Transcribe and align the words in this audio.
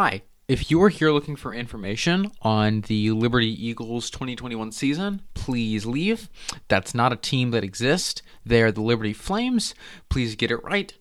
Hi. 0.00 0.22
If 0.46 0.70
you 0.70 0.80
are 0.84 0.90
here 0.90 1.10
looking 1.10 1.34
for 1.34 1.52
information 1.52 2.30
on 2.42 2.82
the 2.82 3.10
Liberty 3.10 3.48
Eagles 3.48 4.10
2021 4.10 4.70
season, 4.70 5.22
please 5.34 5.86
leave. 5.86 6.30
That's 6.68 6.94
not 6.94 7.12
a 7.12 7.16
team 7.16 7.50
that 7.50 7.64
exists. 7.64 8.22
They're 8.46 8.70
the 8.70 8.80
Liberty 8.80 9.12
Flames. 9.12 9.74
Please 10.08 10.36
get 10.36 10.52
it 10.52 10.62
right. 10.62 10.94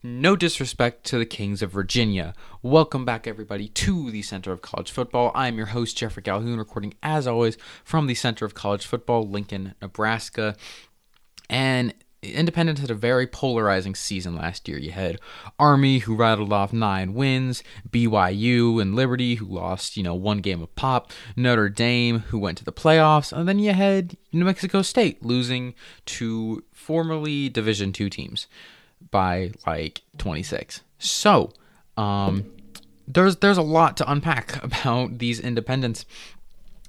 No 0.00 0.36
disrespect 0.36 1.02
to 1.06 1.18
the 1.18 1.26
Kings 1.26 1.60
of 1.60 1.72
Virginia. 1.72 2.34
Welcome 2.62 3.04
back, 3.04 3.26
everybody, 3.26 3.66
to 3.66 4.12
the 4.12 4.22
Center 4.22 4.52
of 4.52 4.62
College 4.62 4.92
Football. 4.92 5.32
I'm 5.34 5.56
your 5.56 5.66
host, 5.66 5.96
Jeffrey 5.96 6.22
Calhoun, 6.22 6.56
recording 6.56 6.94
as 7.02 7.26
always 7.26 7.58
from 7.82 8.06
the 8.06 8.14
Center 8.14 8.44
of 8.44 8.54
College 8.54 8.86
Football, 8.86 9.28
Lincoln, 9.28 9.74
Nebraska. 9.82 10.54
And 11.50 11.94
Independents 12.32 12.80
had 12.80 12.90
a 12.90 12.94
very 12.94 13.26
polarizing 13.26 13.94
season 13.94 14.34
last 14.34 14.68
year. 14.68 14.78
You 14.78 14.92
had 14.92 15.20
Army, 15.58 16.00
who 16.00 16.14
rattled 16.14 16.52
off 16.52 16.72
nine 16.72 17.14
wins, 17.14 17.62
BYU 17.90 18.80
and 18.80 18.94
Liberty, 18.94 19.36
who 19.36 19.46
lost, 19.46 19.96
you 19.96 20.02
know, 20.02 20.14
one 20.14 20.38
game 20.38 20.62
of 20.62 20.74
pop, 20.76 21.12
Notre 21.36 21.68
Dame, 21.68 22.20
who 22.20 22.38
went 22.38 22.58
to 22.58 22.64
the 22.64 22.72
playoffs, 22.72 23.32
and 23.32 23.48
then 23.48 23.58
you 23.58 23.72
had 23.72 24.16
New 24.32 24.44
Mexico 24.44 24.82
State 24.82 25.24
losing 25.24 25.74
to 26.06 26.62
formerly 26.72 27.48
Division 27.48 27.92
two 27.92 28.10
teams 28.10 28.46
by 29.10 29.52
like 29.66 30.02
26. 30.18 30.82
So, 30.98 31.52
um, 31.96 32.52
there's 33.08 33.36
there's 33.36 33.58
a 33.58 33.62
lot 33.62 33.96
to 33.98 34.10
unpack 34.10 34.62
about 34.64 35.18
these 35.18 35.40
independents. 35.40 36.04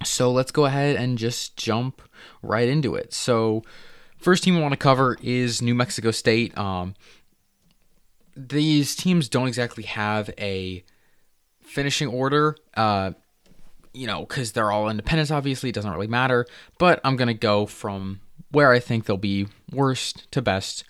So 0.04 0.30
let's 0.30 0.52
go 0.52 0.64
ahead 0.64 0.96
and 0.96 1.18
just 1.18 1.56
jump 1.56 2.02
right 2.42 2.68
into 2.68 2.94
it. 2.94 3.12
So 3.12 3.64
First 4.18 4.42
team 4.42 4.56
I 4.56 4.60
want 4.60 4.72
to 4.72 4.78
cover 4.78 5.16
is 5.22 5.62
New 5.62 5.74
Mexico 5.74 6.10
State. 6.10 6.56
Um, 6.58 6.94
these 8.36 8.94
teams 8.94 9.28
don't 9.28 9.48
exactly 9.48 9.84
have 9.84 10.30
a 10.38 10.84
finishing 11.62 12.08
order, 12.08 12.56
uh, 12.74 13.12
you 13.92 14.06
know, 14.06 14.20
because 14.20 14.52
they're 14.52 14.70
all 14.70 14.88
independents, 14.88 15.30
obviously. 15.30 15.68
It 15.68 15.74
doesn't 15.74 15.90
really 15.90 16.06
matter. 16.08 16.46
But 16.78 17.00
I'm 17.04 17.16
going 17.16 17.28
to 17.28 17.34
go 17.34 17.66
from 17.66 18.20
where 18.50 18.72
I 18.72 18.80
think 18.80 19.06
they'll 19.06 19.16
be 19.16 19.46
worst 19.72 20.30
to 20.32 20.42
best. 20.42 20.84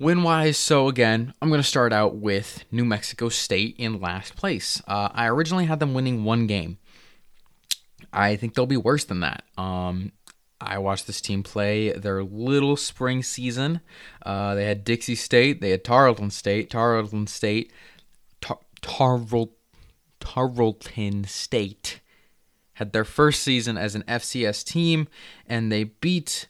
Win 0.00 0.22
wise, 0.22 0.56
so 0.56 0.86
again, 0.88 1.34
I'm 1.42 1.48
going 1.48 1.60
to 1.60 1.66
start 1.66 1.92
out 1.92 2.16
with 2.16 2.64
New 2.70 2.84
Mexico 2.84 3.28
State 3.28 3.74
in 3.78 4.00
last 4.00 4.36
place. 4.36 4.80
Uh, 4.86 5.08
I 5.12 5.26
originally 5.26 5.64
had 5.64 5.80
them 5.80 5.92
winning 5.92 6.22
one 6.22 6.46
game. 6.46 6.78
I 8.12 8.36
think 8.36 8.54
they'll 8.54 8.66
be 8.66 8.76
worse 8.76 9.04
than 9.04 9.20
that. 9.20 9.42
Um, 9.56 10.12
I 10.60 10.78
watched 10.78 11.06
this 11.06 11.20
team 11.20 11.42
play 11.42 11.92
their 11.92 12.22
little 12.24 12.76
spring 12.76 13.22
season. 13.22 13.80
Uh, 14.24 14.54
they 14.54 14.64
had 14.64 14.84
Dixie 14.84 15.14
State, 15.14 15.60
they 15.60 15.70
had 15.70 15.84
Tarleton 15.84 16.30
State, 16.30 16.70
Tarleton 16.70 17.26
State, 17.26 17.72
Tar- 18.40 18.58
Tarleton 20.20 21.24
State 21.24 22.00
had 22.74 22.92
their 22.92 23.04
first 23.04 23.42
season 23.42 23.76
as 23.76 23.94
an 23.94 24.04
FCS 24.06 24.64
team, 24.64 25.08
and 25.46 25.70
they 25.70 25.84
beat 25.84 26.48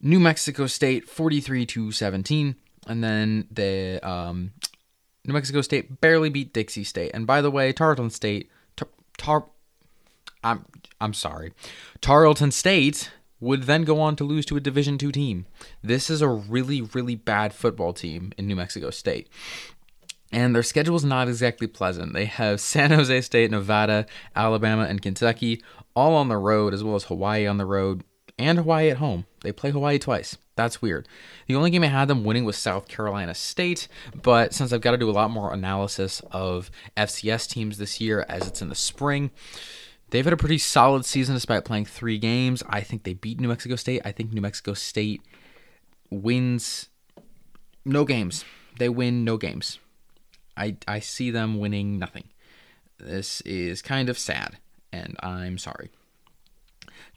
New 0.00 0.20
Mexico 0.20 0.66
State 0.66 1.08
43 1.08 1.64
to 1.66 1.90
17. 1.90 2.56
And 2.86 3.02
then 3.02 3.48
the 3.50 3.98
um, 4.06 4.52
New 5.24 5.32
Mexico 5.32 5.62
State 5.62 6.02
barely 6.02 6.28
beat 6.28 6.52
Dixie 6.52 6.84
State. 6.84 7.12
And 7.14 7.26
by 7.26 7.40
the 7.40 7.50
way, 7.50 7.72
Tarleton 7.72 8.10
State, 8.10 8.50
tar, 8.76 8.88
tar 9.16 9.46
I'm 10.42 10.66
I'm 11.00 11.14
sorry, 11.14 11.52
Tarleton 12.02 12.50
State 12.50 13.10
would 13.40 13.64
then 13.64 13.84
go 13.84 14.00
on 14.00 14.16
to 14.16 14.24
lose 14.24 14.46
to 14.46 14.56
a 14.56 14.60
Division 14.60 14.98
two 14.98 15.12
team. 15.12 15.46
This 15.82 16.08
is 16.10 16.22
a 16.22 16.28
really, 16.28 16.82
really 16.82 17.14
bad 17.14 17.52
football 17.52 17.92
team 17.92 18.32
in 18.38 18.46
New 18.46 18.56
Mexico 18.56 18.90
State. 18.90 19.28
And 20.32 20.54
their 20.54 20.62
schedule 20.62 20.96
is 20.96 21.04
not 21.04 21.28
exactly 21.28 21.66
pleasant. 21.66 22.12
They 22.12 22.24
have 22.24 22.60
San 22.60 22.90
Jose 22.90 23.20
State, 23.20 23.50
Nevada, 23.50 24.06
Alabama, 24.34 24.84
and 24.84 25.02
Kentucky 25.02 25.62
all 25.94 26.14
on 26.14 26.28
the 26.28 26.36
road, 26.36 26.74
as 26.74 26.82
well 26.82 26.96
as 26.96 27.04
Hawaii 27.04 27.46
on 27.46 27.58
the 27.58 27.66
road 27.66 28.02
and 28.38 28.58
Hawaii 28.58 28.90
at 28.90 28.96
home. 28.96 29.26
They 29.42 29.52
play 29.52 29.70
Hawaii 29.70 29.98
twice. 29.98 30.36
That's 30.56 30.80
weird. 30.80 31.08
The 31.46 31.54
only 31.54 31.70
game 31.70 31.82
I 31.82 31.88
had 31.88 32.08
them 32.08 32.24
winning 32.24 32.44
was 32.44 32.56
South 32.56 32.88
Carolina 32.88 33.34
State, 33.34 33.88
but 34.22 34.54
since 34.54 34.72
I've 34.72 34.80
got 34.80 34.92
to 34.92 34.96
do 34.96 35.10
a 35.10 35.12
lot 35.12 35.30
more 35.30 35.52
analysis 35.52 36.22
of 36.30 36.70
FCS 36.96 37.48
teams 37.48 37.78
this 37.78 38.00
year 38.00 38.24
as 38.28 38.46
it's 38.46 38.62
in 38.62 38.68
the 38.68 38.74
spring, 38.74 39.30
They've 40.14 40.24
had 40.24 40.32
a 40.32 40.36
pretty 40.36 40.58
solid 40.58 41.04
season 41.04 41.34
despite 41.34 41.64
playing 41.64 41.86
three 41.86 42.18
games. 42.18 42.62
I 42.68 42.82
think 42.82 43.02
they 43.02 43.14
beat 43.14 43.40
New 43.40 43.48
Mexico 43.48 43.74
State. 43.74 44.00
I 44.04 44.12
think 44.12 44.32
New 44.32 44.40
Mexico 44.40 44.72
State 44.72 45.22
wins 46.08 46.88
no 47.84 48.04
games. 48.04 48.44
They 48.78 48.88
win 48.88 49.24
no 49.24 49.36
games. 49.36 49.80
I, 50.56 50.76
I 50.86 51.00
see 51.00 51.32
them 51.32 51.58
winning 51.58 51.98
nothing. 51.98 52.28
This 52.96 53.40
is 53.40 53.82
kind 53.82 54.08
of 54.08 54.16
sad, 54.16 54.58
and 54.92 55.16
I'm 55.18 55.58
sorry. 55.58 55.90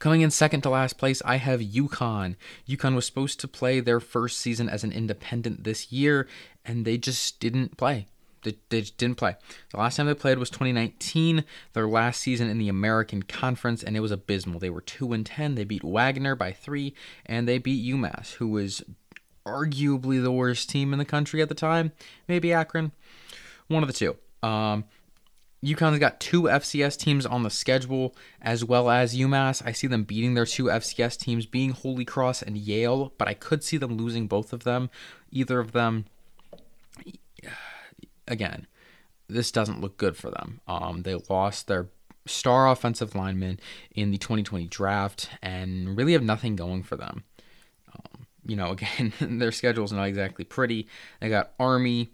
Coming 0.00 0.22
in 0.22 0.32
second 0.32 0.62
to 0.62 0.70
last 0.70 0.98
place, 0.98 1.22
I 1.24 1.36
have 1.36 1.60
UConn. 1.60 2.34
UConn 2.68 2.96
was 2.96 3.06
supposed 3.06 3.38
to 3.38 3.46
play 3.46 3.78
their 3.78 4.00
first 4.00 4.40
season 4.40 4.68
as 4.68 4.82
an 4.82 4.90
independent 4.90 5.62
this 5.62 5.92
year, 5.92 6.26
and 6.64 6.84
they 6.84 6.98
just 6.98 7.38
didn't 7.38 7.76
play. 7.76 8.08
They, 8.42 8.56
they 8.68 8.82
didn't 8.82 9.16
play. 9.16 9.36
The 9.70 9.78
last 9.78 9.96
time 9.96 10.06
they 10.06 10.14
played 10.14 10.38
was 10.38 10.50
2019, 10.50 11.44
their 11.72 11.88
last 11.88 12.20
season 12.20 12.48
in 12.48 12.58
the 12.58 12.68
American 12.68 13.22
Conference, 13.22 13.82
and 13.82 13.96
it 13.96 14.00
was 14.00 14.10
abysmal. 14.10 14.60
They 14.60 14.70
were 14.70 14.80
2 14.80 15.12
and 15.12 15.26
10. 15.26 15.54
They 15.54 15.64
beat 15.64 15.84
Wagner 15.84 16.34
by 16.34 16.52
3, 16.52 16.94
and 17.26 17.48
they 17.48 17.58
beat 17.58 17.84
UMass, 17.92 18.34
who 18.34 18.48
was 18.48 18.82
arguably 19.46 20.22
the 20.22 20.32
worst 20.32 20.68
team 20.68 20.92
in 20.92 20.98
the 20.98 21.04
country 21.04 21.42
at 21.42 21.48
the 21.48 21.54
time. 21.54 21.92
Maybe 22.28 22.52
Akron. 22.52 22.92
One 23.68 23.82
of 23.82 23.88
the 23.88 23.92
two. 23.92 24.16
Um, 24.42 24.84
UConn's 25.64 25.98
got 25.98 26.20
two 26.20 26.42
FCS 26.42 26.96
teams 26.98 27.26
on 27.26 27.42
the 27.42 27.50
schedule, 27.50 28.14
as 28.40 28.64
well 28.64 28.88
as 28.88 29.16
UMass. 29.16 29.62
I 29.64 29.72
see 29.72 29.86
them 29.86 30.04
beating 30.04 30.34
their 30.34 30.46
two 30.46 30.64
FCS 30.64 31.18
teams, 31.18 31.46
being 31.46 31.70
Holy 31.70 32.04
Cross 32.04 32.42
and 32.42 32.56
Yale, 32.56 33.12
but 33.18 33.26
I 33.26 33.34
could 33.34 33.64
see 33.64 33.76
them 33.76 33.96
losing 33.96 34.28
both 34.28 34.52
of 34.52 34.64
them. 34.64 34.90
Either 35.32 35.58
of 35.58 35.72
them 35.72 36.06
again, 38.28 38.66
this 39.28 39.50
doesn't 39.50 39.80
look 39.80 39.96
good 39.96 40.16
for 40.16 40.30
them. 40.30 40.60
Um, 40.66 41.02
they 41.02 41.16
lost 41.28 41.66
their 41.66 41.88
star 42.26 42.68
offensive 42.68 43.14
lineman 43.14 43.58
in 43.94 44.10
the 44.10 44.18
2020 44.18 44.66
draft 44.66 45.30
and 45.42 45.96
really 45.96 46.12
have 46.12 46.22
nothing 46.22 46.56
going 46.56 46.82
for 46.82 46.96
them. 46.96 47.24
Um, 47.92 48.26
you 48.46 48.56
know, 48.56 48.70
again, 48.72 49.12
their 49.20 49.52
schedule 49.52 49.84
is 49.84 49.92
not 49.92 50.04
exactly 50.04 50.44
pretty. 50.44 50.86
They 51.20 51.28
got 51.28 51.52
Army, 51.58 52.10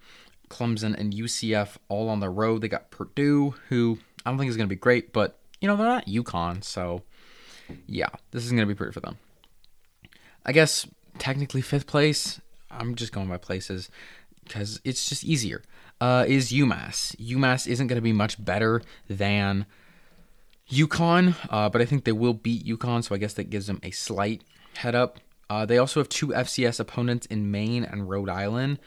Clemson, 0.48 0.98
and 0.98 1.12
UCF 1.12 1.76
all 1.88 2.08
on 2.08 2.20
the 2.20 2.30
road. 2.30 2.62
They 2.62 2.68
got 2.68 2.90
Purdue, 2.90 3.54
who 3.68 3.98
I 4.24 4.30
don't 4.30 4.38
think 4.38 4.50
is 4.50 4.56
going 4.56 4.68
to 4.68 4.74
be 4.74 4.78
great, 4.78 5.12
but, 5.12 5.38
you 5.60 5.68
know, 5.68 5.76
they're 5.76 5.86
not 5.86 6.06
UConn. 6.06 6.64
So, 6.64 7.02
yeah, 7.86 8.08
this 8.30 8.44
is 8.44 8.50
going 8.50 8.60
to 8.62 8.66
be 8.66 8.74
pretty 8.74 8.92
for 8.92 9.00
them. 9.00 9.18
I 10.46 10.52
guess 10.52 10.86
technically 11.18 11.62
fifth 11.62 11.86
place. 11.86 12.40
I'm 12.70 12.96
just 12.96 13.12
going 13.12 13.28
by 13.28 13.36
places 13.36 13.88
because 14.42 14.80
it's 14.84 15.08
just 15.08 15.24
easier 15.24 15.62
uh, 16.04 16.26
is 16.28 16.52
UMass. 16.52 17.16
UMass 17.16 17.66
isn't 17.66 17.86
going 17.86 17.96
to 17.96 18.02
be 18.02 18.12
much 18.12 18.42
better 18.44 18.82
than 19.08 19.64
UConn, 20.70 21.34
uh, 21.48 21.70
but 21.70 21.80
I 21.80 21.86
think 21.86 22.04
they 22.04 22.12
will 22.12 22.34
beat 22.34 22.66
UConn, 22.66 23.02
so 23.02 23.14
I 23.14 23.18
guess 23.18 23.32
that 23.34 23.48
gives 23.48 23.68
them 23.68 23.80
a 23.82 23.90
slight 23.90 24.42
head 24.76 24.94
up. 24.94 25.18
Uh, 25.48 25.64
they 25.64 25.78
also 25.78 26.00
have 26.00 26.10
two 26.10 26.28
FCS 26.28 26.78
opponents 26.78 27.24
in 27.26 27.50
Maine 27.50 27.84
and 27.84 28.06
Rhode 28.06 28.28
Island. 28.28 28.80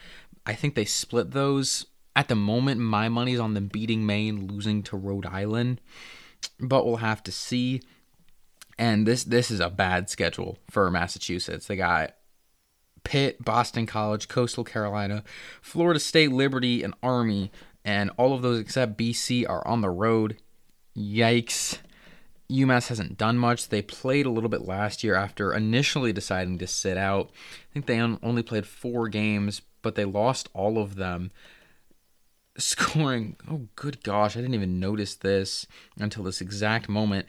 I 0.45 0.53
think 0.53 0.75
they 0.75 0.85
split 0.85 1.31
those. 1.31 1.87
At 2.15 2.27
the 2.27 2.35
moment, 2.35 2.81
my 2.81 3.09
money's 3.09 3.39
on 3.39 3.55
them 3.55 3.67
beating 3.67 4.05
Maine, 4.05 4.45
losing 4.45 4.83
to 4.83 4.95
Rhode 4.95 5.25
Island, 5.25 5.81
but 6.59 6.85
we'll 6.85 6.97
have 6.97 7.23
to 7.23 7.31
see. 7.31 7.81
And 8.77 9.07
this 9.07 9.23
this 9.23 9.49
is 9.49 9.59
a 9.59 9.71
bad 9.71 10.07
schedule 10.11 10.59
for 10.69 10.91
Massachusetts. 10.91 11.65
They 11.65 11.77
got 11.77 12.13
Pitt, 13.07 13.41
Boston 13.45 13.85
College, 13.85 14.27
Coastal 14.27 14.65
Carolina, 14.65 15.23
Florida 15.61 15.97
State, 15.97 16.29
Liberty, 16.29 16.83
and 16.83 16.93
Army, 17.01 17.53
and 17.85 18.11
all 18.17 18.33
of 18.33 18.41
those 18.41 18.59
except 18.59 18.97
BC 18.97 19.47
are 19.47 19.65
on 19.65 19.79
the 19.79 19.89
road. 19.89 20.35
Yikes. 20.93 21.77
UMass 22.51 22.89
hasn't 22.89 23.17
done 23.17 23.37
much. 23.37 23.69
They 23.69 23.81
played 23.81 24.25
a 24.25 24.29
little 24.29 24.49
bit 24.49 24.67
last 24.67 25.05
year 25.05 25.15
after 25.15 25.53
initially 25.53 26.11
deciding 26.11 26.57
to 26.57 26.67
sit 26.67 26.97
out. 26.97 27.31
I 27.71 27.73
think 27.75 27.85
they 27.85 28.01
only 28.01 28.43
played 28.43 28.67
four 28.67 29.07
games, 29.07 29.61
but 29.81 29.95
they 29.95 30.03
lost 30.03 30.49
all 30.53 30.77
of 30.77 30.95
them. 30.95 31.31
Scoring, 32.57 33.37
oh, 33.49 33.69
good 33.77 34.03
gosh, 34.03 34.35
I 34.35 34.41
didn't 34.41 34.55
even 34.55 34.81
notice 34.81 35.15
this 35.15 35.65
until 35.97 36.25
this 36.25 36.41
exact 36.41 36.89
moment. 36.89 37.25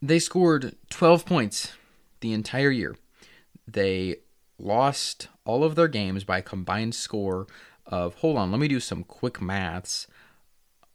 They 0.00 0.20
scored 0.20 0.74
12 0.88 1.26
points 1.26 1.74
the 2.20 2.32
entire 2.32 2.70
year. 2.70 2.96
They 3.68 4.20
lost 4.58 5.28
all 5.44 5.62
of 5.64 5.74
their 5.74 5.88
games 5.88 6.24
by 6.24 6.38
a 6.38 6.42
combined 6.42 6.94
score 6.94 7.46
of, 7.86 8.16
hold 8.16 8.36
on, 8.36 8.50
let 8.50 8.60
me 8.60 8.68
do 8.68 8.80
some 8.80 9.04
quick 9.04 9.40
maths 9.40 10.06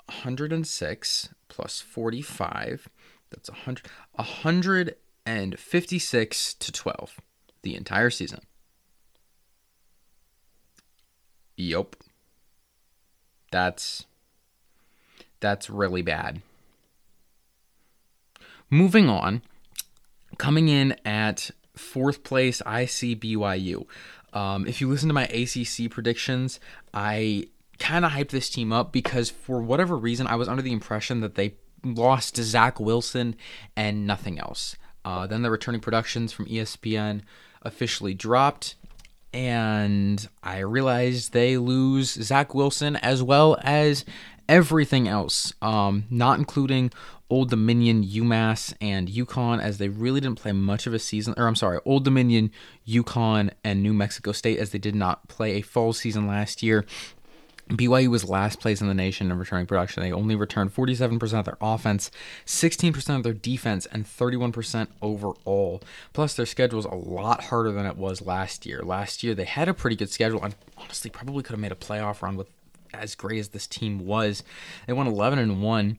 106 0.06 1.30
plus 1.48 1.82
45. 1.82 2.90
That's 3.30 3.50
100, 3.50 3.88
156 4.16 6.54
to 6.56 6.72
12 6.72 7.22
the 7.62 7.76
entire 7.76 8.10
season. 8.10 8.40
Yup. 11.56 11.96
That's 13.52 14.06
That's 15.40 15.70
really 15.70 16.02
bad. 16.02 16.42
Moving 18.70 19.10
on, 19.10 19.42
coming 20.38 20.70
in 20.70 20.96
at 21.06 21.52
fourth 21.76 22.24
place, 22.24 22.62
I 22.66 22.86
see 22.86 23.16
BYU. 23.16 23.86
Um, 24.34 24.66
if 24.66 24.80
you 24.80 24.90
listen 24.90 25.10
to 25.10 25.14
my 25.14 25.26
ACC 25.26 25.90
predictions, 25.90 26.60
I 26.94 27.48
kind 27.80 28.06
of 28.06 28.12
hyped 28.12 28.30
this 28.30 28.50
team 28.50 28.72
up 28.72 28.92
because 28.92 29.30
for 29.30 29.62
whatever 29.62 29.98
reason, 29.98 30.28
I 30.28 30.36
was 30.36 30.48
under 30.48 30.62
the 30.62 30.72
impression 30.72 31.22
that 31.22 31.36
they 31.36 31.56
lost 31.84 32.36
to 32.36 32.44
Zach 32.44 32.80
Wilson 32.80 33.36
and 33.76 34.06
nothing 34.06 34.40
else. 34.40 34.76
Uh, 35.04 35.26
then 35.28 35.42
the 35.42 35.52
returning 35.52 35.82
productions 35.82 36.32
from 36.32 36.46
ESPN 36.46 37.22
officially 37.64 38.14
dropped, 38.14 38.76
and 39.34 40.28
I 40.44 40.60
realized 40.60 41.34
they 41.34 41.58
lose 41.58 42.12
Zach 42.12 42.54
Wilson 42.54 42.96
as 42.98 43.24
well 43.24 43.58
as 43.64 44.06
everything 44.52 45.08
else, 45.08 45.54
um, 45.62 46.04
not 46.10 46.38
including 46.38 46.92
Old 47.30 47.50
Dominion, 47.50 48.04
UMass, 48.04 48.74
and 48.82 49.08
UConn, 49.08 49.62
as 49.62 49.78
they 49.78 49.88
really 49.88 50.20
didn't 50.20 50.42
play 50.42 50.52
much 50.52 50.86
of 50.86 50.94
a 50.94 51.00
season. 51.00 51.34
Or 51.38 51.48
I'm 51.48 51.56
sorry, 51.56 51.80
Old 51.86 52.04
Dominion, 52.04 52.52
UConn, 52.86 53.52
and 53.64 53.82
New 53.82 53.94
Mexico 53.94 54.34
State, 54.34 54.60
as 54.60 54.72
they 54.72 54.78
did 54.78 54.94
not 54.94 55.30
play 55.30 55.54
a 55.54 55.62
full 55.62 55.94
season 55.94 56.28
last 56.28 56.62
year. 56.62 56.86
BYU 57.70 58.10
was 58.10 58.28
last 58.28 58.60
place 58.60 58.82
in 58.82 58.90
the 58.90 58.94
nation 58.94 59.32
in 59.32 59.40
returning 59.40 59.66
production. 59.66 60.04
They 60.04 60.12
only 60.12 60.36
returned 60.36 60.76
47% 60.76 61.40
of 61.40 61.46
their 61.46 61.58
offense, 61.62 62.12
16% 62.46 63.16
of 63.16 63.24
their 63.24 63.32
defense, 63.32 63.86
and 63.86 64.06
31% 64.06 64.88
overall. 65.02 65.82
Plus, 66.12 66.34
their 66.34 66.46
schedule 66.46 66.80
is 66.80 66.86
a 66.86 66.96
lot 66.96 67.46
harder 67.46 67.72
than 67.72 67.86
it 67.86 67.96
was 67.96 68.22
last 68.22 68.66
year. 68.66 68.82
Last 68.82 69.24
year, 69.24 69.34
they 69.34 69.46
had 69.46 69.70
a 69.70 69.74
pretty 69.74 69.96
good 69.96 70.10
schedule 70.10 70.44
and 70.44 70.54
honestly 70.78 71.10
probably 71.10 71.44
could 71.44 71.54
have 71.54 71.62
made 71.62 71.72
a 71.72 71.76
playoff 71.76 72.22
run 72.22 72.36
with 72.36 72.50
as 72.94 73.16
great 73.16 73.40
as 73.40 73.50
this 73.50 73.68
team 73.68 74.06
was. 74.06 74.44
They 74.88 74.94
won 74.94 75.08
11 75.08 75.40
and 75.40 75.62
1 75.62 75.98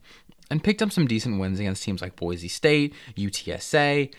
and 0.50 0.62
picked 0.62 0.83
up 0.83 0.93
some 0.93 1.06
decent 1.06 1.41
wins 1.41 1.59
against 1.59 1.83
teams 1.83 2.03
like 2.03 2.17
Boise 2.17 2.49
State, 2.49 2.94
UTSA, 3.17 4.12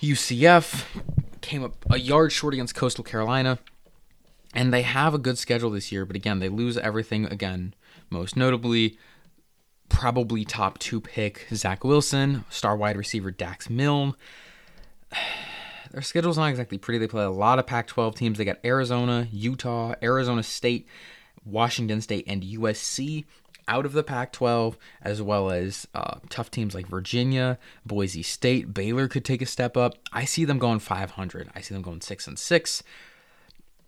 UCF, 0.00 0.84
came 1.40 1.62
up 1.62 1.84
a 1.90 1.98
yard 1.98 2.32
short 2.32 2.54
against 2.54 2.74
Coastal 2.74 3.04
Carolina. 3.04 3.58
And 4.54 4.72
they 4.72 4.82
have 4.82 5.14
a 5.14 5.18
good 5.18 5.38
schedule 5.38 5.70
this 5.70 5.90
year, 5.92 6.04
but 6.04 6.16
again, 6.16 6.40
they 6.40 6.48
lose 6.48 6.76
everything 6.76 7.26
again. 7.26 7.74
Most 8.10 8.36
notably, 8.36 8.98
probably 9.88 10.44
top 10.44 10.78
two 10.78 11.00
pick 11.00 11.46
Zach 11.54 11.84
Wilson, 11.84 12.44
star 12.50 12.76
wide 12.76 12.96
receiver 12.96 13.30
Dax 13.30 13.70
Milne. 13.70 14.14
Their 15.92 16.02
schedule's 16.02 16.38
not 16.38 16.48
exactly 16.48 16.78
pretty. 16.78 16.98
They 16.98 17.06
play 17.06 17.24
a 17.24 17.30
lot 17.30 17.58
of 17.58 17.66
Pac 17.66 17.86
12 17.86 18.14
teams. 18.14 18.38
They 18.38 18.46
got 18.46 18.58
Arizona, 18.64 19.28
Utah, 19.30 19.94
Arizona 20.02 20.42
State, 20.42 20.86
Washington 21.44 22.00
State, 22.00 22.24
and 22.26 22.42
USC 22.42 23.24
out 23.68 23.86
of 23.86 23.92
the 23.92 24.02
Pac 24.02 24.32
12, 24.32 24.76
as 25.02 25.22
well 25.22 25.50
as 25.50 25.86
uh, 25.94 26.18
tough 26.28 26.50
teams 26.50 26.74
like 26.74 26.86
Virginia, 26.86 27.58
Boise 27.86 28.22
State, 28.22 28.74
Baylor 28.74 29.08
could 29.08 29.24
take 29.24 29.42
a 29.42 29.46
step 29.46 29.76
up. 29.76 29.94
I 30.12 30.24
see 30.24 30.44
them 30.44 30.58
going 30.58 30.80
500. 30.80 31.50
I 31.54 31.60
see 31.60 31.74
them 31.74 31.82
going 31.82 32.00
6 32.00 32.26
and 32.26 32.38
6. 32.38 32.82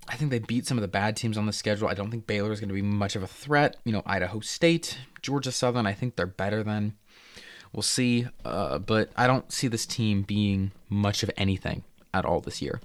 I 0.09 0.17
think 0.17 0.31
they 0.31 0.39
beat 0.39 0.67
some 0.67 0.77
of 0.77 0.83
the 0.83 0.89
bad 0.89 1.17
teams 1.17 1.39
on 1.39 1.47
the 1.47 1.53
schedule. 1.53 1.89
I 1.89 1.95
don't 1.95 2.11
think 2.11 2.27
Baylor 2.27 2.53
is 2.53 2.61
going 2.61 2.69
to 2.69 2.75
be 2.75 2.83
much 2.83 3.17
of 3.17 3.23
a 3.23 3.27
threat. 3.27 3.77
You 3.85 3.93
know, 3.93 4.03
Idaho 4.05 4.41
State, 4.41 4.99
Georgia 5.23 5.53
Southern, 5.53 5.87
I 5.87 5.93
think 5.93 6.17
they're 6.17 6.27
better 6.27 6.63
than. 6.63 6.95
We'll 7.73 7.83
see. 7.83 8.27
Uh, 8.45 8.79
but 8.79 9.11
I 9.17 9.27
don't 9.27 9.51
see 9.51 9.67
this 9.67 9.87
team 9.87 10.23
being 10.23 10.73
much 10.89 11.23
of 11.23 11.31
anything 11.37 11.85
at 12.13 12.25
all 12.25 12.41
this 12.41 12.63
year. 12.63 12.81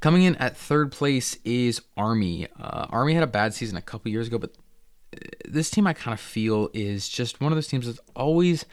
Coming 0.00 0.22
in 0.22 0.36
at 0.36 0.56
third 0.56 0.92
place 0.92 1.38
is 1.44 1.80
Army. 1.96 2.46
Uh, 2.60 2.86
Army 2.90 3.14
had 3.14 3.22
a 3.22 3.28
bad 3.28 3.54
season 3.54 3.76
a 3.76 3.82
couple 3.82 4.10
years 4.10 4.28
ago, 4.28 4.38
but 4.38 4.52
uh, 5.14 5.18
this 5.46 5.70
team 5.70 5.86
I 5.86 5.94
kind 5.94 6.12
of 6.12 6.20
feel 6.20 6.68
is 6.74 7.08
just 7.08 7.40
one 7.40 7.50
of 7.50 7.56
those 7.56 7.66
teams 7.66 7.86
that's 7.86 8.00
always 8.14 8.66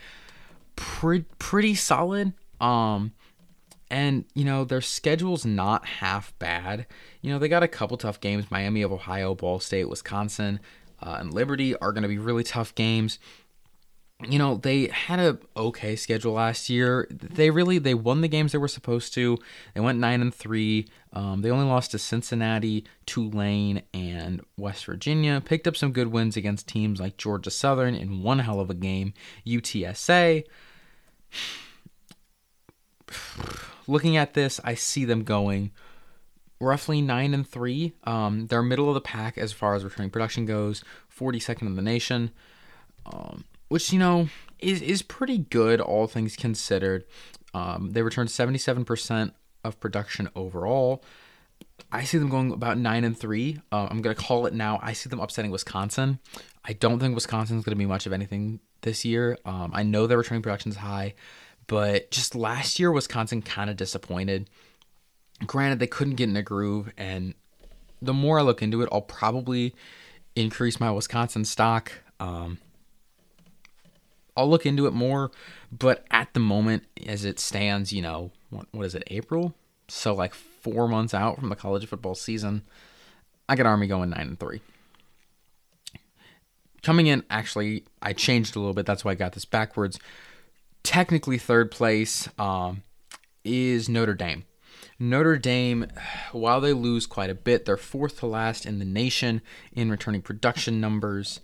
pre- 0.76 1.26
pretty 1.40 1.76
solid. 1.76 2.34
Um, 2.60 3.14
and, 3.90 4.26
you 4.34 4.44
know, 4.44 4.66
their 4.66 4.82
schedule's 4.82 5.46
not 5.46 5.86
half 5.86 6.38
bad. 6.40 6.88
You 7.22 7.32
know, 7.32 7.40
they 7.40 7.48
got 7.48 7.64
a 7.64 7.68
couple 7.68 7.96
tough 7.98 8.20
games 8.20 8.50
Miami 8.50 8.82
of 8.82 8.92
Ohio, 8.92 9.36
Ball 9.36 9.60
State, 9.60 9.88
Wisconsin, 9.88 10.60
uh, 11.02 11.18
and 11.20 11.34
Liberty 11.34 11.76
are 11.78 11.92
going 11.92 12.04
to 12.04 12.10
be 12.10 12.18
really 12.18 12.44
tough 12.44 12.74
games. 12.76 13.20
You 14.30 14.40
know, 14.40 14.56
they 14.56 14.88
had 14.88 15.20
a 15.20 15.38
okay 15.56 15.96
schedule 15.96 16.34
last 16.34 16.70
year. 16.70 17.08
They 17.12 17.50
really 17.50 17.78
they 17.78 17.94
won 17.94 18.22
the 18.22 18.28
games 18.28 18.52
they 18.52 18.58
were 18.58 18.68
supposed 18.68 19.14
to. 19.16 19.38
They 19.74 19.82
went 19.82 20.00
nine 20.00 20.22
and 20.22 20.34
three. 20.34 20.88
Um, 21.12 21.42
they 21.42 21.52
only 21.52 21.66
lost 21.66 21.92
to 21.92 22.00
Cincinnati, 22.00 22.86
Tulane, 23.06 23.84
and 23.94 24.42
West 24.58 24.86
Virginia. 24.86 25.42
Picked 25.44 25.68
up 25.68 25.78
some 25.78 25.92
good 25.92 26.08
wins 26.08 26.36
against 26.38 26.68
teams 26.68 27.00
like 27.00 27.18
Georgia 27.18 27.52
Southern 27.52 27.96
in 27.96 28.24
one 28.24 28.40
hell 28.40 28.60
of 28.60 28.70
a 28.70 28.74
game. 28.74 29.14
UTSA 29.46 30.46
looking 33.88 34.18
at 34.18 34.34
this, 34.34 34.60
I 34.64 34.76
see 34.76 35.06
them 35.06 35.24
going 35.24 35.72
roughly 36.60 37.02
nine 37.02 37.34
and 37.34 37.48
three. 37.48 37.94
Um, 38.04 38.48
they're 38.48 38.64
middle 38.64 38.88
of 38.88 38.94
the 38.94 39.02
pack 39.02 39.38
as 39.38 39.52
far 39.52 39.76
as 39.76 39.84
returning 39.84 40.12
production 40.12 40.46
goes, 40.46 40.84
42nd 41.18 41.64
in 41.64 41.76
the 41.76 41.82
nation, 41.82 42.32
um, 43.06 43.44
which 43.74 43.92
you 43.92 43.98
know 43.98 44.30
is 44.60 44.84
is 44.84 45.02
pretty 45.02 45.40
good 45.40 45.82
all 45.82 46.06
things 46.06 46.36
considered. 46.36 47.06
Um, 47.56 47.90
they 47.90 48.04
returned 48.04 48.30
77% 48.30 49.32
of 49.64 49.80
production 49.80 50.30
overall. 50.36 51.04
I 51.92 52.04
see 52.04 52.20
them 52.20 52.30
going 52.30 52.52
about 52.52 52.78
nine 52.78 53.04
and 53.04 53.18
three. 53.18 53.60
Uh, 53.72 53.88
I'm 53.90 54.04
gonna 54.04 54.14
call 54.14 54.46
it 54.46 54.54
now. 54.54 54.80
I 54.84 54.94
see 54.94 55.10
them 55.10 55.20
upsetting 55.20 55.50
Wisconsin. 55.50 56.20
I 56.64 56.74
don't 56.74 57.00
think 57.00 57.16
Wisconsin's 57.16 57.64
gonna 57.64 57.76
be 57.76 57.88
much 57.88 58.06
of 58.06 58.14
anything 58.14 58.60
this 58.82 59.04
year. 59.06 59.40
Um, 59.44 59.72
I 59.74 59.82
know 59.82 60.06
their 60.06 60.20
returning 60.20 60.44
production 60.44 60.70
is 60.70 60.78
high. 60.78 61.16
But 61.66 62.12
just 62.12 62.36
last 62.36 62.80
year, 62.80 62.92
Wisconsin 62.92 63.42
kind 63.42 63.72
of 63.72 63.76
disappointed. 63.76 64.52
Granted, 65.48 65.80
they 65.80 65.88
couldn't 65.88 66.16
get 66.16 66.30
in 66.30 66.38
a 66.38 66.44
groove, 66.44 66.94
and 66.96 67.34
the 68.04 68.14
more 68.14 68.38
I 68.38 68.44
look 68.44 68.62
into 68.62 68.84
it, 68.84 68.90
I'll 68.92 69.02
probably 69.02 69.74
increase 70.36 70.80
my 70.80 70.92
Wisconsin 70.92 71.44
stock. 71.44 71.92
Um, 72.20 72.60
I'll 74.36 74.50
look 74.50 74.66
into 74.66 74.88
it 74.88 74.94
more, 74.94 75.32
but 75.72 76.06
at 76.10 76.34
the 76.34 76.40
moment, 76.40 76.86
as 77.06 77.24
it 77.24 77.40
stands, 77.40 77.94
you 77.94 78.02
know, 78.02 78.32
what, 78.50 78.68
what 78.72 78.86
is 78.86 78.96
it, 78.96 79.04
April? 79.08 79.54
So 79.88 80.14
like 80.14 80.34
four 80.34 80.88
months 80.88 81.14
out 81.14 81.40
from 81.40 81.50
the 81.50 81.56
college 81.56 81.86
football 81.86 82.16
season, 82.16 82.64
I 83.48 83.56
got 83.56 83.66
Army 83.66 83.88
going 83.88 84.10
nine 84.10 84.28
and 84.28 84.40
three. 84.40 84.62
Coming 86.82 87.08
in, 87.08 87.24
actually, 87.30 87.86
I 88.02 88.14
changed 88.14 88.56
a 88.56 88.60
little 88.60 88.74
bit. 88.74 88.86
That's 88.86 89.06
why 89.06 89.12
I 89.12 89.16
got 89.16 89.34
this 89.34 89.46
backwards 89.46 90.00
technically 90.84 91.38
third 91.38 91.72
place 91.72 92.30
um, 92.38 92.84
is 93.44 93.90
Notre 93.90 94.14
Dame. 94.14 94.46
Notre 95.00 95.38
Dame, 95.38 95.88
while 96.32 96.62
they 96.62 96.74
lose 96.74 97.08
quite 97.08 97.30
a 97.30 97.36
bit, 97.36 97.66
they're 97.66 97.78
fourth 97.78 98.20
to 98.20 98.28
last 98.28 98.66
in 98.66 98.80
the 98.80 98.86
nation 98.86 99.42
in 99.72 99.90
returning 99.90 100.22
production 100.22 100.80
numbers. 100.80 101.40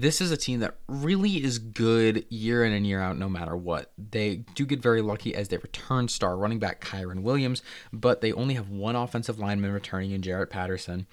This 0.00 0.20
is 0.20 0.30
a 0.30 0.36
team 0.36 0.60
that 0.60 0.76
really 0.88 1.42
is 1.42 1.58
good 1.58 2.26
year 2.28 2.62
in 2.62 2.74
and 2.74 2.86
year 2.86 3.00
out, 3.00 3.16
no 3.16 3.30
matter 3.30 3.56
what. 3.56 3.92
They 3.96 4.44
do 4.54 4.66
get 4.66 4.82
very 4.82 5.00
lucky 5.00 5.34
as 5.34 5.48
they 5.48 5.56
return 5.56 6.08
star 6.08 6.36
running 6.36 6.58
back 6.58 6.84
Kyren 6.84 7.22
Williams, 7.22 7.62
but 7.94 8.20
they 8.20 8.30
only 8.32 8.54
have 8.54 8.68
one 8.68 8.94
offensive 8.94 9.38
lineman 9.38 9.72
returning 9.72 10.10
in 10.10 10.20
Jarrett 10.20 10.50
Patterson. 10.50 11.06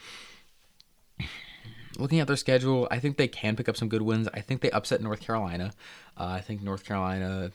Looking 1.98 2.20
at 2.20 2.28
their 2.28 2.36
schedule, 2.36 2.90
I 2.92 3.00
think 3.00 3.16
they 3.16 3.30
can 3.30 3.56
pick 3.56 3.70
up 3.70 3.78
some 3.78 3.88
good 3.88 4.02
wins. 4.02 4.28
I 4.34 4.42
think 4.42 4.60
they 4.60 4.72
upset 4.72 5.02
North 5.02 5.22
Carolina. 5.22 5.72
Uh, 6.18 6.26
I 6.26 6.42
think 6.42 6.62
North 6.62 6.84
Carolina 6.84 7.52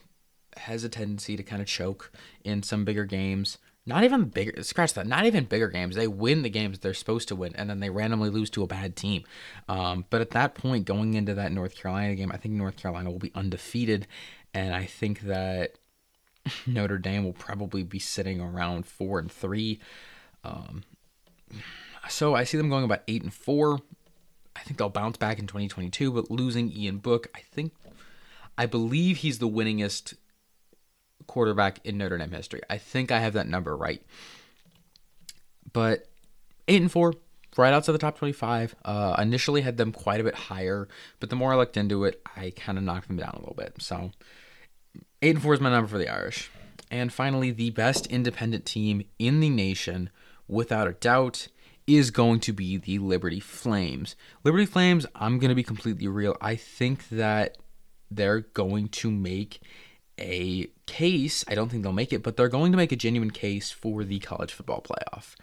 has 0.57 0.83
a 0.83 0.89
tendency 0.89 1.37
to 1.37 1.43
kind 1.43 1.61
of 1.61 1.67
choke 1.67 2.11
in 2.43 2.63
some 2.63 2.85
bigger 2.85 3.05
games. 3.05 3.59
Not 3.89 4.03
even 4.03 4.25
bigger, 4.25 4.61
scratch 4.61 4.93
that. 4.93 5.07
Not 5.07 5.25
even 5.25 5.45
bigger 5.45 5.67
games. 5.67 5.95
They 5.95 6.07
win 6.07 6.43
the 6.43 6.49
games 6.51 6.77
they're 6.77 6.93
supposed 6.93 7.27
to 7.29 7.35
win, 7.35 7.55
and 7.55 7.67
then 7.67 7.79
they 7.79 7.89
randomly 7.89 8.29
lose 8.29 8.51
to 8.51 8.61
a 8.61 8.67
bad 8.67 8.95
team. 8.95 9.23
Um, 9.67 10.05
but 10.11 10.21
at 10.21 10.29
that 10.29 10.53
point, 10.53 10.85
going 10.85 11.15
into 11.15 11.33
that 11.33 11.51
North 11.51 11.75
Carolina 11.75 12.13
game, 12.13 12.31
I 12.31 12.37
think 12.37 12.53
North 12.53 12.77
Carolina 12.77 13.09
will 13.09 13.17
be 13.17 13.31
undefeated, 13.33 14.05
and 14.53 14.75
I 14.75 14.85
think 14.85 15.21
that 15.21 15.71
Notre 16.67 16.99
Dame 16.99 17.23
will 17.23 17.33
probably 17.33 17.81
be 17.81 17.97
sitting 17.97 18.39
around 18.39 18.85
four 18.85 19.17
and 19.17 19.31
three. 19.31 19.79
Um, 20.43 20.83
so 22.07 22.35
I 22.35 22.43
see 22.43 22.57
them 22.57 22.69
going 22.69 22.83
about 22.83 23.01
eight 23.07 23.23
and 23.23 23.33
four. 23.33 23.79
I 24.55 24.59
think 24.59 24.77
they'll 24.77 24.89
bounce 24.89 25.17
back 25.17 25.39
in 25.39 25.47
2022, 25.47 26.11
but 26.11 26.29
losing 26.29 26.71
Ian 26.71 26.97
Book, 26.97 27.25
I 27.33 27.39
think, 27.39 27.73
I 28.55 28.67
believe 28.67 29.17
he's 29.17 29.39
the 29.39 29.49
winningest 29.49 30.13
quarterback 31.29 31.79
in 31.85 31.97
Notre 31.97 32.17
Dame 32.17 32.31
history. 32.31 32.61
I 32.69 32.77
think 32.77 33.11
I 33.11 33.19
have 33.19 33.33
that 33.33 33.47
number 33.47 33.77
right. 33.77 34.03
But 35.71 36.07
eight 36.67 36.81
and 36.81 36.91
four, 36.91 37.13
right 37.57 37.73
outside 37.73 37.93
the 37.93 37.99
top 37.99 38.17
25. 38.17 38.75
Uh, 38.83 39.15
initially 39.19 39.61
had 39.61 39.77
them 39.77 39.91
quite 39.91 40.19
a 40.19 40.23
bit 40.23 40.35
higher, 40.35 40.87
but 41.19 41.29
the 41.29 41.35
more 41.35 41.53
I 41.53 41.55
looked 41.55 41.77
into 41.77 42.03
it, 42.05 42.21
I 42.35 42.51
kind 42.55 42.77
of 42.77 42.83
knocked 42.83 43.07
them 43.07 43.17
down 43.17 43.33
a 43.33 43.39
little 43.39 43.55
bit. 43.55 43.75
So 43.79 44.11
eight 45.21 45.35
and 45.35 45.41
four 45.41 45.53
is 45.53 45.61
my 45.61 45.69
number 45.69 45.87
for 45.87 45.97
the 45.97 46.09
Irish. 46.09 46.49
And 46.91 47.13
finally, 47.13 47.51
the 47.51 47.69
best 47.69 48.07
independent 48.07 48.65
team 48.65 49.03
in 49.19 49.39
the 49.39 49.49
nation, 49.49 50.09
without 50.47 50.87
a 50.87 50.93
doubt, 50.93 51.47
is 51.85 52.09
going 52.09 52.39
to 52.41 52.53
be 52.53 52.77
the 52.77 52.97
Liberty 52.97 53.39
Flames. 53.39 54.15
Liberty 54.43 54.65
Flames, 54.65 55.05
I'm 55.15 55.37
going 55.37 55.49
to 55.49 55.55
be 55.55 55.63
completely 55.63 56.07
real. 56.07 56.35
I 56.41 56.55
think 56.55 57.07
that 57.09 57.57
they're 58.09 58.41
going 58.41 58.89
to 58.89 59.11
make 59.11 59.61
a 60.19 60.67
case. 60.89 61.45
I 61.47 61.55
don't 61.55 61.69
think 61.69 61.83
they'll 61.83 61.93
make 61.93 62.11
it, 62.11 62.23
but 62.23 62.35
they're 62.35 62.49
going 62.49 62.71
to 62.71 62.77
make 62.77 62.91
a 62.91 62.97
genuine 62.97 63.31
case 63.31 63.71
for 63.71 64.03
the 64.03 64.19
college 64.19 64.51
football 64.51 64.81
playoff. 64.81 65.35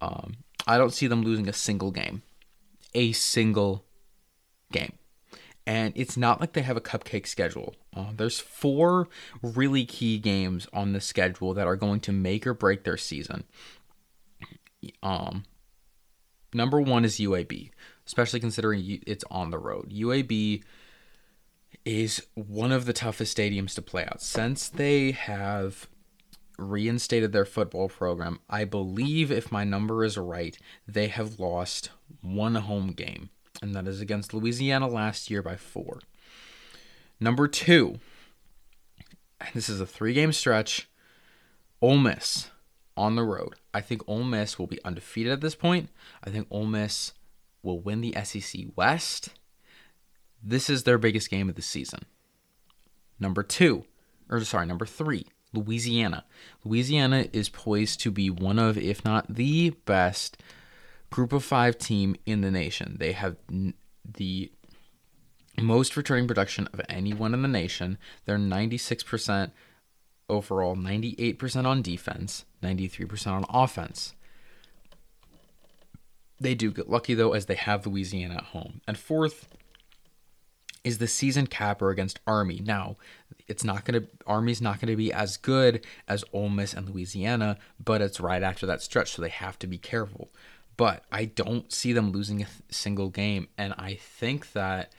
Um, 0.00 0.34
I 0.66 0.78
don't 0.78 0.92
see 0.92 1.06
them 1.06 1.22
losing 1.22 1.48
a 1.48 1.52
single 1.52 1.90
game. 1.90 2.22
A 2.94 3.12
single 3.12 3.84
game. 4.70 4.92
And 5.66 5.92
it's 5.96 6.16
not 6.16 6.40
like 6.40 6.52
they 6.52 6.62
have 6.62 6.76
a 6.76 6.80
cupcake 6.80 7.26
schedule. 7.26 7.74
Uh, 7.94 8.10
there's 8.16 8.38
four 8.38 9.08
really 9.42 9.84
key 9.84 10.18
games 10.18 10.66
on 10.72 10.92
the 10.92 11.00
schedule 11.00 11.54
that 11.54 11.66
are 11.66 11.76
going 11.76 12.00
to 12.00 12.12
make 12.12 12.46
or 12.46 12.54
break 12.54 12.84
their 12.84 12.96
season. 12.96 13.44
Um, 15.02 15.44
number 16.52 16.80
one 16.80 17.04
is 17.04 17.18
UAB, 17.18 17.70
especially 18.06 18.40
considering 18.40 19.00
it's 19.06 19.24
on 19.30 19.50
the 19.50 19.58
road. 19.58 19.90
UAB 19.90 20.62
is 21.84 22.26
one 22.34 22.72
of 22.72 22.86
the 22.86 22.92
toughest 22.92 23.36
stadiums 23.36 23.74
to 23.74 23.82
play 23.82 24.04
out 24.04 24.20
since 24.20 24.68
they 24.68 25.12
have 25.12 25.88
reinstated 26.58 27.32
their 27.32 27.44
football 27.44 27.88
program. 27.88 28.40
I 28.48 28.64
believe, 28.64 29.32
if 29.32 29.50
my 29.50 29.64
number 29.64 30.04
is 30.04 30.18
right, 30.18 30.56
they 30.86 31.08
have 31.08 31.40
lost 31.40 31.90
one 32.20 32.54
home 32.56 32.92
game, 32.92 33.30
and 33.62 33.74
that 33.74 33.88
is 33.88 34.00
against 34.00 34.34
Louisiana 34.34 34.86
last 34.86 35.30
year 35.30 35.42
by 35.42 35.56
four. 35.56 36.00
Number 37.18 37.48
two, 37.48 37.98
this 39.54 39.68
is 39.68 39.80
a 39.80 39.86
three 39.86 40.12
game 40.12 40.32
stretch. 40.32 40.88
Ole 41.82 41.98
Miss 41.98 42.50
on 42.96 43.16
the 43.16 43.24
road. 43.24 43.54
I 43.72 43.80
think 43.80 44.02
Ole 44.06 44.24
Miss 44.24 44.58
will 44.58 44.66
be 44.66 44.84
undefeated 44.84 45.32
at 45.32 45.40
this 45.40 45.54
point. 45.54 45.88
I 46.22 46.30
think 46.30 46.46
Ole 46.50 46.66
Miss 46.66 47.12
will 47.62 47.80
win 47.80 48.00
the 48.00 48.14
SEC 48.22 48.62
West. 48.76 49.30
This 50.42 50.70
is 50.70 50.84
their 50.84 50.98
biggest 50.98 51.30
game 51.30 51.48
of 51.48 51.54
the 51.54 51.62
season. 51.62 52.00
Number 53.18 53.42
two, 53.42 53.84
or 54.28 54.40
sorry, 54.44 54.66
number 54.66 54.86
three, 54.86 55.26
Louisiana. 55.52 56.24
Louisiana 56.64 57.26
is 57.32 57.48
poised 57.48 58.00
to 58.00 58.10
be 58.10 58.30
one 58.30 58.58
of, 58.58 58.78
if 58.78 59.04
not 59.04 59.34
the 59.34 59.70
best, 59.84 60.42
group 61.10 61.32
of 61.32 61.44
five 61.44 61.76
team 61.76 62.16
in 62.24 62.40
the 62.40 62.50
nation. 62.50 62.96
They 62.98 63.12
have 63.12 63.36
the 64.04 64.50
most 65.60 65.96
returning 65.96 66.26
production 66.26 66.68
of 66.72 66.80
anyone 66.88 67.34
in 67.34 67.42
the 67.42 67.48
nation. 67.48 67.98
They're 68.24 68.38
96% 68.38 69.50
overall, 70.28 70.76
98% 70.76 71.66
on 71.66 71.82
defense, 71.82 72.44
93% 72.62 73.26
on 73.26 73.44
offense. 73.50 74.14
They 76.38 76.54
do 76.54 76.70
get 76.70 76.88
lucky 76.88 77.12
though, 77.12 77.34
as 77.34 77.46
they 77.46 77.56
have 77.56 77.86
Louisiana 77.86 78.36
at 78.36 78.44
home. 78.44 78.80
And 78.86 78.96
fourth 78.96 79.48
is 80.84 80.98
the 80.98 81.06
season 81.06 81.46
capper 81.46 81.90
against 81.90 82.20
Army. 82.26 82.60
Now, 82.64 82.96
it's 83.46 83.64
not 83.64 83.84
going 83.84 84.02
to 84.02 84.08
Army's 84.26 84.62
not 84.62 84.80
going 84.80 84.90
to 84.90 84.96
be 84.96 85.12
as 85.12 85.36
good 85.36 85.84
as 86.08 86.24
Ole 86.32 86.48
Miss 86.48 86.72
and 86.72 86.88
Louisiana, 86.88 87.58
but 87.82 88.00
it's 88.00 88.20
right 88.20 88.42
after 88.42 88.66
that 88.66 88.82
stretch, 88.82 89.12
so 89.12 89.22
they 89.22 89.28
have 89.28 89.58
to 89.58 89.66
be 89.66 89.78
careful. 89.78 90.30
But 90.76 91.04
I 91.12 91.26
don't 91.26 91.70
see 91.72 91.92
them 91.92 92.12
losing 92.12 92.42
a 92.42 92.46
th- 92.46 92.56
single 92.70 93.10
game, 93.10 93.48
and 93.58 93.74
I 93.76 93.94
think 93.94 94.52
that 94.52 94.92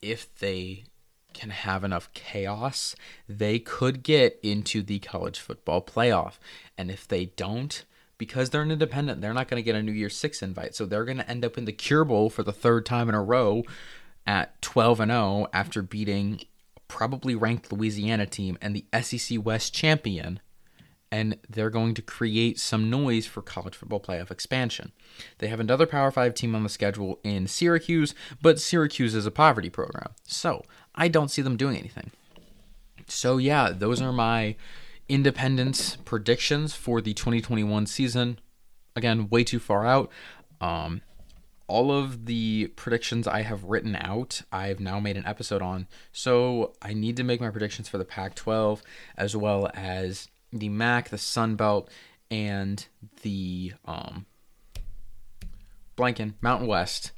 if 0.00 0.34
they 0.38 0.84
can 1.32 1.50
have 1.50 1.84
enough 1.84 2.12
chaos, 2.12 2.94
they 3.28 3.58
could 3.58 4.02
get 4.02 4.38
into 4.42 4.82
the 4.82 4.98
college 4.98 5.38
football 5.38 5.82
playoff. 5.82 6.34
And 6.76 6.90
if 6.90 7.08
they 7.08 7.26
don't, 7.26 7.84
because 8.18 8.50
they're 8.50 8.62
an 8.62 8.70
independent, 8.70 9.20
they're 9.20 9.34
not 9.34 9.48
going 9.48 9.58
to 9.58 9.64
get 9.64 9.74
a 9.74 9.82
New 9.82 9.92
Year's 9.92 10.16
Six 10.16 10.42
invite. 10.42 10.74
So 10.74 10.84
they're 10.84 11.04
going 11.04 11.18
to 11.18 11.28
end 11.28 11.44
up 11.44 11.56
in 11.56 11.64
the 11.64 11.72
Cure 11.72 12.04
Bowl 12.04 12.30
for 12.30 12.42
the 12.42 12.52
third 12.52 12.86
time 12.86 13.08
in 13.08 13.14
a 13.14 13.22
row 13.22 13.64
at 14.26 14.60
12 14.62 15.00
and 15.00 15.10
0 15.10 15.46
after 15.52 15.82
beating 15.82 16.40
probably 16.88 17.34
ranked 17.34 17.72
Louisiana 17.72 18.26
team 18.26 18.58
and 18.60 18.76
the 18.76 18.84
SEC 19.02 19.44
West 19.44 19.74
champion 19.74 20.40
and 21.12 21.36
they're 21.48 21.70
going 21.70 21.92
to 21.92 22.00
create 22.00 22.58
some 22.58 22.88
noise 22.88 23.26
for 23.26 23.42
college 23.42 23.76
football 23.76 24.00
playoff 24.00 24.30
expansion. 24.30 24.92
They 25.38 25.48
have 25.48 25.60
another 25.60 25.84
Power 25.84 26.10
5 26.10 26.32
team 26.32 26.54
on 26.54 26.62
the 26.62 26.70
schedule 26.70 27.20
in 27.22 27.46
Syracuse, 27.46 28.14
but 28.40 28.58
Syracuse 28.58 29.14
is 29.14 29.26
a 29.26 29.30
poverty 29.30 29.68
program. 29.68 30.14
So, 30.26 30.64
I 30.94 31.08
don't 31.08 31.30
see 31.30 31.42
them 31.42 31.58
doing 31.58 31.76
anything. 31.76 32.12
So, 33.06 33.36
yeah, 33.36 33.72
those 33.76 34.00
are 34.00 34.10
my 34.10 34.56
independents 35.06 35.96
predictions 35.96 36.74
for 36.74 37.02
the 37.02 37.12
2021 37.12 37.84
season. 37.84 38.38
Again, 38.96 39.28
way 39.28 39.44
too 39.44 39.58
far 39.58 39.86
out. 39.86 40.10
Um, 40.62 41.02
all 41.66 41.92
of 41.92 42.26
the 42.26 42.68
predictions 42.76 43.26
I 43.26 43.42
have 43.42 43.64
written 43.64 43.96
out, 43.96 44.42
I've 44.52 44.80
now 44.80 45.00
made 45.00 45.16
an 45.16 45.26
episode 45.26 45.62
on. 45.62 45.86
So 46.12 46.74
I 46.82 46.92
need 46.92 47.16
to 47.16 47.24
make 47.24 47.40
my 47.40 47.50
predictions 47.50 47.88
for 47.88 47.98
the 47.98 48.04
Pac 48.04 48.34
12 48.34 48.82
as 49.16 49.36
well 49.36 49.70
as 49.74 50.28
the 50.52 50.68
MAC, 50.68 51.08
the 51.08 51.18
Sun 51.18 51.56
Belt, 51.56 51.90
and 52.30 52.86
the 53.22 53.72
um, 53.84 54.26
blanking 55.96 56.34
Mountain 56.40 56.66
West. 56.66 57.12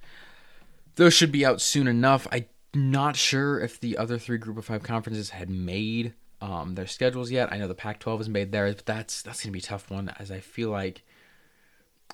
Those 0.97 1.15
should 1.15 1.33
be 1.33 1.45
out 1.45 1.61
soon 1.61 1.89
enough. 1.89 2.27
I'm 2.31 2.47
not 2.75 3.17
sure 3.17 3.59
if 3.61 3.81
the 3.81 3.99
other 3.99 4.19
three 4.19 4.39
Group 4.39 4.59
of 4.59 4.65
Five 4.65 4.83
conferences 4.83 5.31
had 5.31 5.51
made 5.51 6.15
um, 6.41 6.75
their 6.75 6.87
schedules 6.87 7.31
yet. 7.31 7.53
I 7.53 7.59
know 7.59 7.69
the 7.69 7.75
Pac-12 7.75 8.19
has 8.19 8.29
made 8.29 8.53
theirs, 8.53 8.77
but 8.77 8.87
that's 8.87 9.23
that's 9.23 9.43
gonna 9.43 9.53
be 9.53 9.61
a 9.61 9.63
tough 9.63 9.91
one, 9.91 10.13
as 10.19 10.31
I 10.31 10.41
feel 10.41 10.71
like 10.71 11.03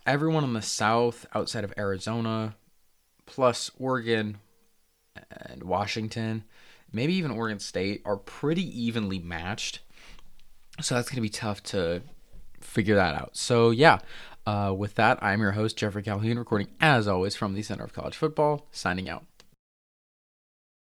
everyone 0.06 0.44
in 0.44 0.52
the 0.52 0.62
South 0.62 1.26
outside 1.34 1.64
of 1.64 1.72
Arizona, 1.76 2.56
plus 3.26 3.70
Oregon 3.78 4.38
and 5.30 5.62
Washington, 5.62 6.44
maybe 6.92 7.14
even 7.14 7.30
Oregon 7.30 7.58
State, 7.58 8.02
are 8.04 8.16
pretty 8.16 8.64
evenly 8.82 9.18
matched. 9.18 9.80
So 10.80 10.94
that's 10.94 11.08
going 11.08 11.16
to 11.16 11.22
be 11.22 11.28
tough 11.28 11.62
to 11.64 12.02
figure 12.60 12.94
that 12.96 13.14
out. 13.14 13.36
So, 13.36 13.70
yeah, 13.70 13.98
uh, 14.46 14.74
with 14.76 14.94
that, 14.94 15.22
I'm 15.22 15.40
your 15.40 15.52
host, 15.52 15.76
Jeffrey 15.76 16.02
Calhoun, 16.02 16.38
recording 16.38 16.68
as 16.80 17.06
always 17.06 17.36
from 17.36 17.54
the 17.54 17.62
Center 17.62 17.84
of 17.84 17.92
College 17.92 18.16
Football, 18.16 18.66
signing 18.72 19.08
out. 19.08 19.24